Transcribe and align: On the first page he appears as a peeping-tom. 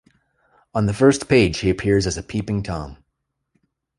On 0.73 0.87
the 0.87 0.95
first 0.95 1.27
page 1.29 1.59
he 1.59 1.69
appears 1.69 2.07
as 2.07 2.17
a 2.17 2.23
peeping-tom. 2.23 2.97